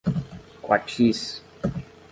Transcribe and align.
Quatis 0.63 1.43